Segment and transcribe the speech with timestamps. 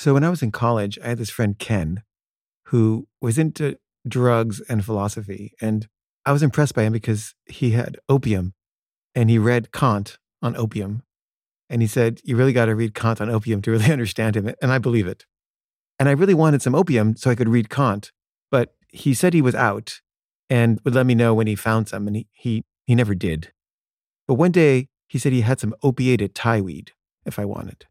[0.00, 2.02] So when I was in college, I had this friend, Ken,
[2.68, 3.76] who was into
[4.08, 5.52] drugs and philosophy.
[5.60, 5.88] And
[6.24, 8.54] I was impressed by him because he had opium
[9.14, 11.02] and he read Kant on opium.
[11.68, 14.50] And he said, You really got to read Kant on opium to really understand him.
[14.62, 15.26] And I believe it.
[15.98, 18.10] And I really wanted some opium so I could read Kant.
[18.50, 20.00] But he said he was out
[20.48, 22.06] and would let me know when he found some.
[22.06, 23.52] And he, he, he never did.
[24.26, 26.92] But one day he said he had some opiated Thai weed
[27.26, 27.84] if I wanted.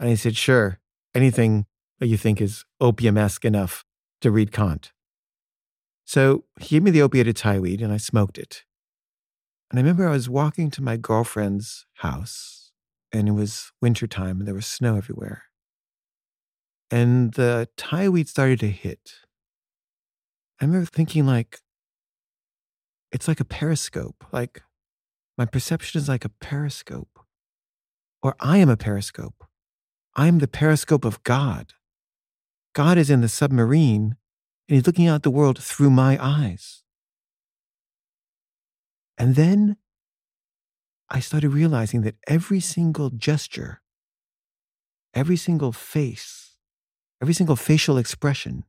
[0.00, 0.80] And I said, Sure,
[1.14, 1.66] anything
[2.00, 3.84] that you think is opium esque enough
[4.20, 4.92] to read Kant.
[6.04, 8.64] So he gave me the opiated Thai weed and I smoked it.
[9.70, 12.72] And I remember I was walking to my girlfriend's house
[13.12, 15.44] and it was wintertime and there was snow everywhere.
[16.90, 19.12] And the Thai weed started to hit.
[20.60, 21.60] I remember thinking like,
[23.10, 24.24] it's like a periscope.
[24.32, 24.62] Like
[25.38, 27.18] my perception is like a periscope.
[28.22, 29.44] Or I am a periscope.
[30.16, 31.72] I am the periscope of God.
[32.72, 34.16] God is in the submarine
[34.68, 36.82] and he's looking out the world through my eyes.
[39.18, 39.76] And then
[41.10, 43.82] I started realizing that every single gesture,
[45.12, 46.56] every single face,
[47.20, 48.64] every single facial expression,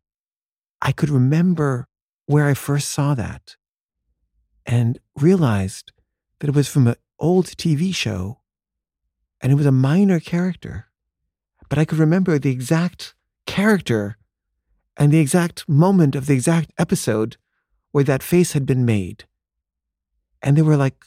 [0.82, 1.88] I could remember
[2.26, 3.56] where I first saw that
[4.66, 5.92] and realized
[6.40, 8.42] that it was from an old TV show
[9.42, 10.88] and it was a minor character.
[11.70, 14.18] But I could remember the exact character
[14.98, 17.38] and the exact moment of the exact episode
[17.92, 19.26] where that face had been made.
[20.42, 21.06] And there were like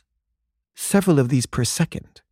[0.75, 2.23] several of these per second.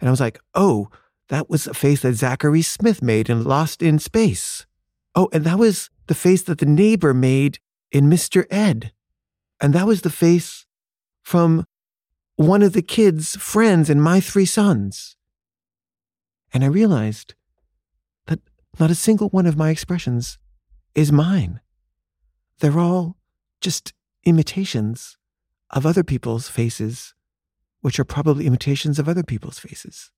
[0.00, 0.88] And I was like, oh,
[1.28, 4.66] that was a face that Zachary Smith made in Lost in Space.
[5.14, 7.58] Oh, and that was the face that the neighbor made
[7.90, 8.46] in Mr.
[8.50, 8.92] Ed.
[9.60, 10.66] And that was the face
[11.22, 11.64] from
[12.36, 15.15] one of the kids' friends in My Three Sons.
[16.56, 17.34] And I realized
[18.28, 18.40] that
[18.80, 20.38] not a single one of my expressions
[20.94, 21.60] is mine.
[22.60, 23.18] They're all
[23.60, 23.92] just
[24.24, 25.18] imitations
[25.68, 27.12] of other people's faces,
[27.82, 30.10] which are probably imitations of other people's faces.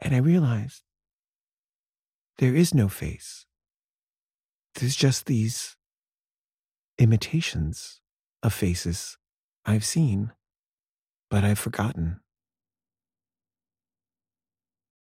[0.00, 0.82] And I realized
[2.38, 3.46] there is no face.
[4.74, 5.76] There's just these
[6.98, 8.00] imitations
[8.42, 9.18] of faces
[9.64, 10.32] I've seen,
[11.30, 12.18] but I've forgotten.